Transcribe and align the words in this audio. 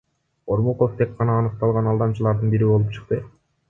Ормуков 0.55 0.95
тек 1.03 1.13
гана 1.21 1.37
аныкталган 1.43 1.93
алдамчылардын 1.95 2.57
бири 2.59 2.75
болуп 2.75 2.95
чыкты. 3.01 3.27